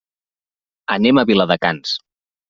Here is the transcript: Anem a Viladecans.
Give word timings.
Anem 0.95 1.19
a 1.21 1.23
Viladecans. 1.31 1.93